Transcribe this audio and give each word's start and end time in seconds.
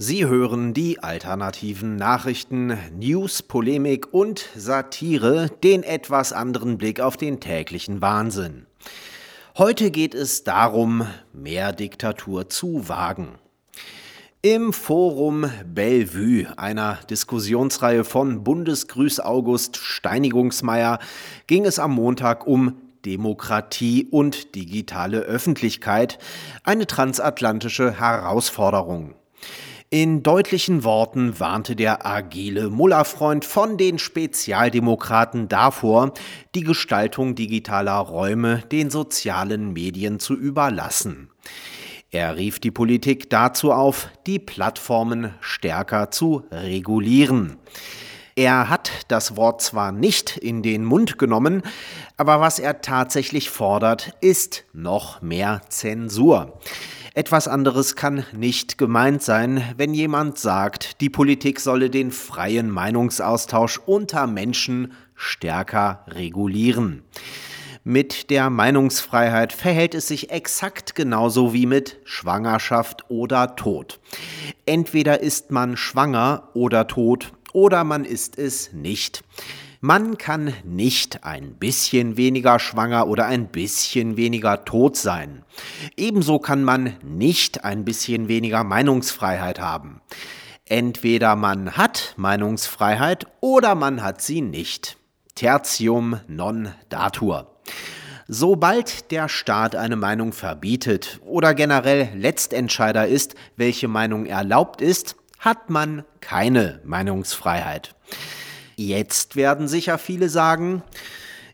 Sie 0.00 0.26
hören 0.26 0.74
die 0.74 1.02
alternativen 1.02 1.96
Nachrichten, 1.96 2.78
News, 2.96 3.42
Polemik 3.42 4.14
und 4.14 4.48
Satire, 4.54 5.50
den 5.64 5.82
etwas 5.82 6.32
anderen 6.32 6.78
Blick 6.78 7.00
auf 7.00 7.16
den 7.16 7.40
täglichen 7.40 8.00
Wahnsinn. 8.00 8.66
Heute 9.56 9.90
geht 9.90 10.14
es 10.14 10.44
darum, 10.44 11.04
mehr 11.32 11.72
Diktatur 11.72 12.48
zu 12.48 12.88
wagen. 12.88 13.40
Im 14.40 14.72
Forum 14.72 15.50
Bellevue, 15.66 16.46
einer 16.56 17.00
Diskussionsreihe 17.10 18.04
von 18.04 18.44
Bundesgrüß 18.44 19.18
August 19.18 19.78
Steinigungsmeier, 19.78 21.00
ging 21.48 21.64
es 21.64 21.80
am 21.80 21.90
Montag 21.94 22.46
um 22.46 22.80
Demokratie 23.04 24.06
und 24.08 24.54
digitale 24.54 25.22
Öffentlichkeit, 25.22 26.20
eine 26.62 26.86
transatlantische 26.86 27.98
Herausforderung. 27.98 29.16
In 29.90 30.22
deutlichen 30.22 30.84
Worten 30.84 31.40
warnte 31.40 31.74
der 31.74 32.04
agile 32.04 32.68
Mullerfreund 32.68 33.46
von 33.46 33.78
den 33.78 33.98
Spezialdemokraten 33.98 35.48
davor, 35.48 36.12
die 36.54 36.60
Gestaltung 36.60 37.34
digitaler 37.34 37.96
Räume 37.96 38.62
den 38.70 38.90
sozialen 38.90 39.72
Medien 39.72 40.20
zu 40.20 40.34
überlassen. 40.34 41.30
Er 42.10 42.36
rief 42.36 42.58
die 42.58 42.70
Politik 42.70 43.30
dazu 43.30 43.72
auf, 43.72 44.10
die 44.26 44.38
Plattformen 44.38 45.32
stärker 45.40 46.10
zu 46.10 46.44
regulieren. 46.50 47.56
Er 48.36 48.68
hat 48.68 48.90
das 49.08 49.36
Wort 49.36 49.62
zwar 49.62 49.90
nicht 49.90 50.36
in 50.36 50.62
den 50.62 50.84
Mund 50.84 51.16
genommen, 51.16 51.62
aber 52.18 52.42
was 52.42 52.58
er 52.58 52.82
tatsächlich 52.82 53.48
fordert, 53.48 54.12
ist 54.20 54.64
noch 54.74 55.22
mehr 55.22 55.62
Zensur. 55.70 56.60
Etwas 57.14 57.48
anderes 57.48 57.96
kann 57.96 58.24
nicht 58.32 58.78
gemeint 58.78 59.22
sein, 59.22 59.62
wenn 59.76 59.94
jemand 59.94 60.38
sagt, 60.38 61.00
die 61.00 61.10
Politik 61.10 61.60
solle 61.60 61.90
den 61.90 62.10
freien 62.10 62.70
Meinungsaustausch 62.70 63.80
unter 63.86 64.26
Menschen 64.26 64.92
stärker 65.14 66.04
regulieren. 66.08 67.02
Mit 67.84 68.28
der 68.30 68.50
Meinungsfreiheit 68.50 69.52
verhält 69.52 69.94
es 69.94 70.08
sich 70.08 70.30
exakt 70.30 70.94
genauso 70.94 71.54
wie 71.54 71.64
mit 71.64 71.96
Schwangerschaft 72.04 73.04
oder 73.08 73.56
Tod. 73.56 74.00
Entweder 74.66 75.20
ist 75.20 75.50
man 75.50 75.76
schwanger 75.76 76.50
oder 76.52 76.86
tot 76.86 77.32
oder 77.52 77.84
man 77.84 78.04
ist 78.04 78.36
es 78.38 78.72
nicht. 78.72 79.24
Man 79.80 80.18
kann 80.18 80.52
nicht 80.64 81.22
ein 81.22 81.54
bisschen 81.54 82.16
weniger 82.16 82.58
schwanger 82.58 83.06
oder 83.06 83.26
ein 83.26 83.46
bisschen 83.46 84.16
weniger 84.16 84.64
tot 84.64 84.96
sein. 84.96 85.44
Ebenso 85.96 86.40
kann 86.40 86.64
man 86.64 86.96
nicht 87.04 87.62
ein 87.64 87.84
bisschen 87.84 88.26
weniger 88.26 88.64
Meinungsfreiheit 88.64 89.60
haben. 89.60 90.00
Entweder 90.64 91.36
man 91.36 91.76
hat 91.76 92.14
Meinungsfreiheit 92.16 93.28
oder 93.40 93.76
man 93.76 94.02
hat 94.02 94.20
sie 94.20 94.40
nicht. 94.40 94.96
Tertium 95.36 96.18
non 96.26 96.72
datur. 96.88 97.54
Sobald 98.26 99.12
der 99.12 99.28
Staat 99.28 99.76
eine 99.76 99.94
Meinung 99.96 100.32
verbietet 100.32 101.20
oder 101.24 101.54
generell 101.54 102.08
Letztentscheider 102.16 103.06
ist, 103.06 103.36
welche 103.54 103.86
Meinung 103.86 104.26
erlaubt 104.26 104.80
ist, 104.80 105.14
hat 105.38 105.70
man 105.70 106.04
keine 106.20 106.80
Meinungsfreiheit. 106.84 107.94
Jetzt 108.80 109.34
werden 109.34 109.66
sicher 109.66 109.98
viele 109.98 110.28
sagen, 110.28 110.84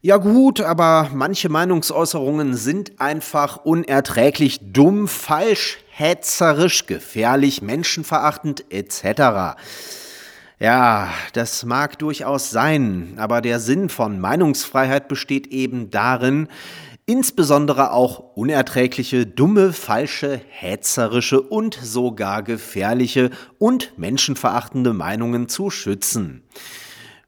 ja 0.00 0.16
gut, 0.16 0.60
aber 0.60 1.08
manche 1.14 1.48
Meinungsäußerungen 1.48 2.56
sind 2.56 3.00
einfach 3.00 3.58
unerträglich 3.58 4.58
dumm, 4.72 5.06
falsch, 5.06 5.78
hetzerisch, 5.92 6.86
gefährlich, 6.86 7.62
menschenverachtend 7.62 8.64
etc. 8.70 9.56
Ja, 10.58 11.10
das 11.32 11.64
mag 11.64 11.96
durchaus 12.00 12.50
sein, 12.50 13.14
aber 13.18 13.40
der 13.40 13.60
Sinn 13.60 13.88
von 13.88 14.18
Meinungsfreiheit 14.18 15.06
besteht 15.06 15.46
eben 15.46 15.92
darin, 15.92 16.48
insbesondere 17.06 17.92
auch 17.92 18.18
unerträgliche, 18.34 19.26
dumme, 19.26 19.72
falsche, 19.72 20.40
hetzerische 20.48 21.40
und 21.40 21.78
sogar 21.80 22.42
gefährliche 22.42 23.30
und 23.58 23.96
menschenverachtende 23.96 24.92
Meinungen 24.92 25.48
zu 25.48 25.70
schützen. 25.70 26.42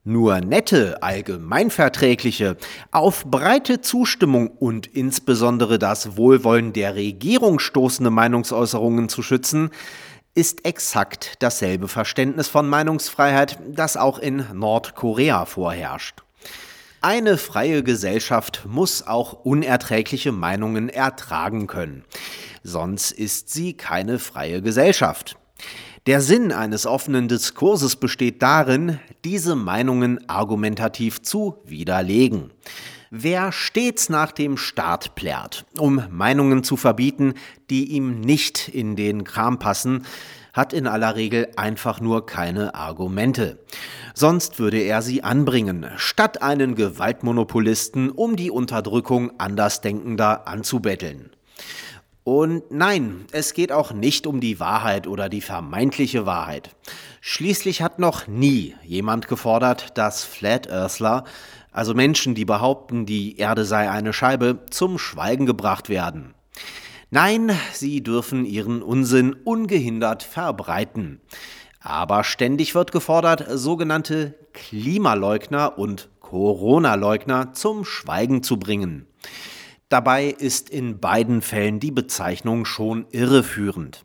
Nur 0.06 0.42
nette, 0.42 1.02
allgemeinverträgliche, 1.02 2.58
auf 2.90 3.24
breite 3.24 3.80
Zustimmung 3.80 4.48
und 4.48 4.86
insbesondere 4.86 5.78
das 5.78 6.18
Wohlwollen 6.18 6.74
der 6.74 6.94
Regierung 6.94 7.58
stoßende 7.58 8.10
Meinungsäußerungen 8.10 9.08
zu 9.08 9.22
schützen, 9.22 9.70
ist 10.34 10.66
exakt 10.66 11.36
dasselbe 11.38 11.88
Verständnis 11.88 12.48
von 12.48 12.68
Meinungsfreiheit, 12.68 13.58
das 13.66 13.96
auch 13.96 14.18
in 14.18 14.44
Nordkorea 14.52 15.46
vorherrscht. 15.46 16.22
Eine 17.00 17.38
freie 17.38 17.82
Gesellschaft 17.82 18.66
muss 18.68 19.06
auch 19.06 19.32
unerträgliche 19.44 20.32
Meinungen 20.32 20.90
ertragen 20.90 21.66
können. 21.66 22.04
Sonst 22.62 23.10
ist 23.10 23.48
sie 23.48 23.72
keine 23.72 24.18
freie 24.18 24.60
Gesellschaft. 24.60 25.38
Der 26.06 26.20
Sinn 26.20 26.52
eines 26.52 26.84
offenen 26.84 27.28
Diskurses 27.28 27.96
besteht 27.96 28.42
darin, 28.42 29.00
diese 29.24 29.56
Meinungen 29.56 30.28
argumentativ 30.28 31.22
zu 31.22 31.62
widerlegen. 31.64 32.50
Wer 33.10 33.52
stets 33.52 34.10
nach 34.10 34.30
dem 34.30 34.58
Staat 34.58 35.14
plärt, 35.14 35.64
um 35.78 36.02
Meinungen 36.10 36.62
zu 36.62 36.76
verbieten, 36.76 37.32
die 37.70 37.92
ihm 37.92 38.20
nicht 38.20 38.68
in 38.68 38.96
den 38.96 39.24
Kram 39.24 39.58
passen, 39.58 40.04
hat 40.52 40.74
in 40.74 40.86
aller 40.86 41.16
Regel 41.16 41.48
einfach 41.56 42.02
nur 42.02 42.26
keine 42.26 42.74
Argumente. 42.74 43.58
Sonst 44.12 44.58
würde 44.58 44.80
er 44.80 45.00
sie 45.00 45.24
anbringen, 45.24 45.86
statt 45.96 46.42
einen 46.42 46.74
Gewaltmonopolisten, 46.74 48.10
um 48.10 48.36
die 48.36 48.50
Unterdrückung 48.50 49.32
Andersdenkender 49.38 50.46
anzubetteln. 50.46 51.30
Und 52.24 52.70
nein, 52.70 53.26
es 53.32 53.52
geht 53.52 53.70
auch 53.70 53.92
nicht 53.92 54.26
um 54.26 54.40
die 54.40 54.58
Wahrheit 54.58 55.06
oder 55.06 55.28
die 55.28 55.42
vermeintliche 55.42 56.24
Wahrheit. 56.24 56.74
Schließlich 57.20 57.82
hat 57.82 57.98
noch 57.98 58.26
nie 58.26 58.74
jemand 58.82 59.28
gefordert, 59.28 59.98
dass 59.98 60.24
Flat 60.24 60.66
Earthler, 60.70 61.24
also 61.70 61.92
Menschen, 61.92 62.34
die 62.34 62.46
behaupten, 62.46 63.04
die 63.04 63.36
Erde 63.36 63.66
sei 63.66 63.90
eine 63.90 64.14
Scheibe, 64.14 64.60
zum 64.70 64.98
Schweigen 64.98 65.44
gebracht 65.44 65.90
werden. 65.90 66.32
Nein, 67.10 67.52
sie 67.74 68.02
dürfen 68.02 68.46
ihren 68.46 68.82
Unsinn 68.82 69.34
ungehindert 69.44 70.22
verbreiten. 70.22 71.20
Aber 71.80 72.24
ständig 72.24 72.74
wird 72.74 72.90
gefordert, 72.90 73.44
sogenannte 73.50 74.34
Klimaleugner 74.54 75.78
und 75.78 76.08
Corona-Leugner 76.20 77.52
zum 77.52 77.84
Schweigen 77.84 78.42
zu 78.42 78.56
bringen. 78.56 79.06
Dabei 79.88 80.26
ist 80.26 80.70
in 80.70 80.98
beiden 80.98 81.42
Fällen 81.42 81.80
die 81.80 81.90
Bezeichnung 81.90 82.64
schon 82.64 83.06
irreführend. 83.10 84.04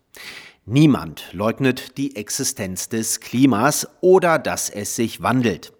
Niemand 0.66 1.30
leugnet 1.32 1.98
die 1.98 2.16
Existenz 2.16 2.90
des 2.90 3.22
Klimas 3.22 3.88
oder 4.02 4.38
dass 4.38 4.70
es 4.70 4.96
sich 4.96 5.22
wandelt. 5.24 5.74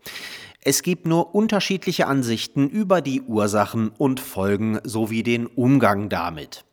Es 0.62 0.82
gibt 0.84 1.06
nur 1.06 1.36
unterschiedliche 1.36 2.08
Ansichten 2.08 2.70
über 2.70 3.02
die 3.02 3.22
Ursachen 3.22 3.90
und 3.90 4.20
Folgen 4.20 4.80
sowie 4.84 5.24
den 5.24 5.46
Umgang 5.46 6.10
damit. 6.10 6.66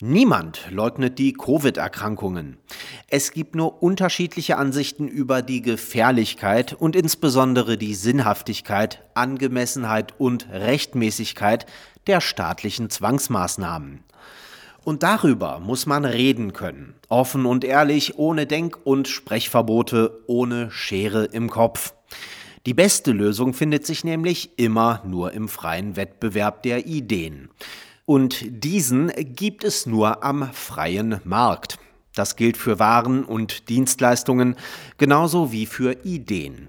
Niemand 0.00 0.66
leugnet 0.70 1.18
die 1.18 1.32
Covid-Erkrankungen. 1.32 2.58
Es 3.06 3.30
gibt 3.30 3.54
nur 3.54 3.84
unterschiedliche 3.84 4.56
Ansichten 4.56 5.06
über 5.06 5.42
die 5.42 5.62
Gefährlichkeit 5.62 6.72
und 6.72 6.96
insbesondere 6.96 7.78
die 7.78 7.94
Sinnhaftigkeit, 7.94 9.02
Angemessenheit 9.14 10.18
und 10.18 10.48
Rechtmäßigkeit 10.50 11.66
der 12.08 12.20
staatlichen 12.20 12.90
Zwangsmaßnahmen. 12.90 14.02
Und 14.84 15.04
darüber 15.04 15.60
muss 15.60 15.86
man 15.86 16.04
reden 16.04 16.52
können, 16.52 16.94
offen 17.08 17.46
und 17.46 17.62
ehrlich, 17.62 18.18
ohne 18.18 18.46
Denk- 18.46 18.78
und 18.82 19.06
Sprechverbote, 19.06 20.24
ohne 20.26 20.72
Schere 20.72 21.26
im 21.26 21.48
Kopf. 21.48 21.94
Die 22.66 22.74
beste 22.74 23.12
Lösung 23.12 23.54
findet 23.54 23.86
sich 23.86 24.02
nämlich 24.02 24.58
immer 24.58 25.02
nur 25.06 25.32
im 25.32 25.48
freien 25.48 25.94
Wettbewerb 25.94 26.62
der 26.64 26.86
Ideen. 26.86 27.50
Und 28.12 28.44
diesen 28.62 29.10
gibt 29.16 29.64
es 29.64 29.86
nur 29.86 30.22
am 30.22 30.52
freien 30.52 31.22
Markt. 31.24 31.78
Das 32.14 32.36
gilt 32.36 32.58
für 32.58 32.78
Waren 32.78 33.24
und 33.24 33.70
Dienstleistungen 33.70 34.56
genauso 34.98 35.50
wie 35.50 35.64
für 35.64 35.96
Ideen. 36.04 36.68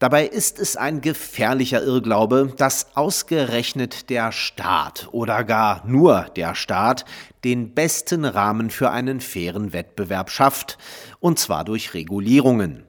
Dabei 0.00 0.26
ist 0.26 0.58
es 0.58 0.76
ein 0.76 1.00
gefährlicher 1.00 1.82
Irrglaube, 1.82 2.52
dass 2.58 2.94
ausgerechnet 2.94 4.10
der 4.10 4.32
Staat 4.32 5.08
oder 5.12 5.44
gar 5.44 5.86
nur 5.86 6.26
der 6.36 6.54
Staat 6.54 7.06
den 7.42 7.72
besten 7.72 8.26
Rahmen 8.26 8.68
für 8.68 8.90
einen 8.90 9.22
fairen 9.22 9.72
Wettbewerb 9.72 10.28
schafft, 10.28 10.76
und 11.20 11.38
zwar 11.38 11.64
durch 11.64 11.94
Regulierungen. 11.94 12.84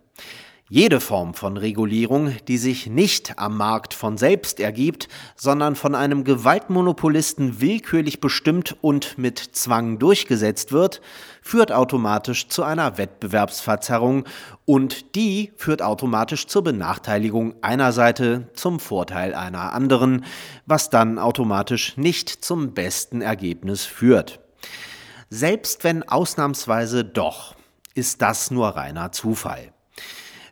Jede 0.74 1.02
Form 1.02 1.34
von 1.34 1.58
Regulierung, 1.58 2.34
die 2.48 2.58
sich 2.58 2.88
nicht 2.88 3.38
am 3.38 3.58
Markt 3.58 3.94
von 3.94 4.18
selbst 4.18 4.62
ergibt, 4.62 5.10
sondern 5.36 5.76
von 5.76 5.96
einem 5.96 6.24
Gewaltmonopolisten 6.24 7.60
willkürlich 7.60 8.22
bestimmt 8.22 8.78
und 8.80 9.18
mit 9.18 9.38
Zwang 9.38 10.00
durchgesetzt 10.00 10.72
wird, 10.72 11.02
führt 11.42 11.74
automatisch 11.74 12.48
zu 12.48 12.64
einer 12.64 12.98
Wettbewerbsverzerrung 12.98 14.24
und 14.64 15.14
die 15.16 15.52
führt 15.58 15.82
automatisch 15.82 16.48
zur 16.48 16.64
Benachteiligung 16.64 17.56
einer 17.62 17.92
Seite 17.92 18.48
zum 18.54 18.80
Vorteil 18.80 19.34
einer 19.34 19.74
anderen, 19.74 20.24
was 20.66 20.90
dann 20.90 21.20
automatisch 21.20 21.98
nicht 21.98 22.30
zum 22.30 22.74
besten 22.74 23.22
Ergebnis 23.22 23.84
führt. 23.84 24.40
Selbst 25.30 25.84
wenn 25.84 26.08
ausnahmsweise 26.08 27.04
doch, 27.04 27.56
ist 27.94 28.22
das 28.22 28.52
nur 28.52 28.70
reiner 28.70 29.12
Zufall. 29.12 29.74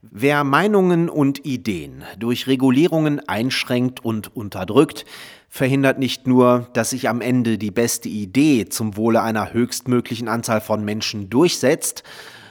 Wer 0.02 0.46
Meinungen 0.46 1.10
und 1.10 1.46
Ideen 1.46 2.06
durch 2.18 2.48
Regulierungen 2.48 3.20
einschränkt 3.28 4.04
und 4.06 4.34
unterdrückt, 4.34 5.04
verhindert 5.50 6.00
nicht 6.00 6.26
nur, 6.26 6.70
dass 6.72 6.92
sich 6.92 7.10
am 7.10 7.20
Ende 7.20 7.58
die 7.58 7.72
beste 7.72 8.08
Idee 8.08 8.70
zum 8.70 8.96
Wohle 8.96 9.22
einer 9.22 9.52
höchstmöglichen 9.52 10.30
Anzahl 10.30 10.62
von 10.62 10.86
Menschen 10.86 11.30
durchsetzt, 11.30 12.04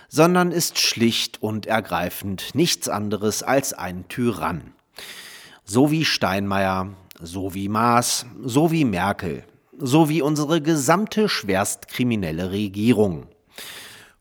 sondern 0.09 0.53
ist 0.53 0.79
schlicht 0.79 1.43
und 1.43 1.65
ergreifend 1.65 2.55
nichts 2.55 2.91
anderes 2.91 3.43
als 3.43 3.73
ein 3.73 4.07
Tyrann. 4.09 4.75
So 5.65 5.91
wie 5.91 6.05
Steinmeier, 6.05 6.91
so 7.19 7.55
wie 7.55 7.71
Maas, 7.71 8.27
so 8.43 8.71
wie 8.73 8.85
Merkel, 8.85 9.45
so 9.79 10.11
wie 10.11 10.21
unsere 10.21 10.61
gesamte 10.61 11.31
schwerstkriminelle 11.31 12.51
Regierung. 12.51 13.27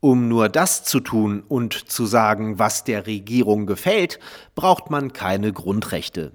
Um 0.00 0.28
nur 0.28 0.48
das 0.48 0.84
zu 0.84 1.00
tun 1.00 1.42
und 1.48 1.90
zu 1.90 2.06
sagen, 2.06 2.58
was 2.58 2.84
der 2.84 3.06
Regierung 3.06 3.66
gefällt, 3.66 4.20
braucht 4.54 4.90
man 4.90 5.12
keine 5.12 5.52
Grundrechte. 5.52 6.32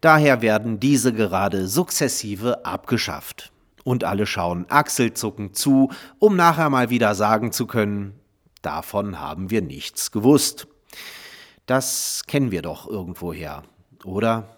Daher 0.00 0.42
werden 0.42 0.80
diese 0.80 1.12
gerade 1.12 1.68
sukzessive 1.68 2.64
abgeschafft. 2.64 3.52
Und 3.84 4.04
alle 4.04 4.26
schauen 4.26 4.66
achselzuckend 4.68 5.56
zu, 5.56 5.90
um 6.18 6.36
nachher 6.36 6.70
mal 6.70 6.90
wieder 6.90 7.14
sagen 7.14 7.52
zu 7.52 7.66
können, 7.66 8.18
davon 8.60 9.20
haben 9.20 9.50
wir 9.50 9.62
nichts 9.62 10.10
gewusst. 10.10 10.66
Das 11.66 12.24
kennen 12.26 12.50
wir 12.50 12.62
doch 12.62 12.88
irgendwoher, 12.88 13.62
oder? 14.04 14.57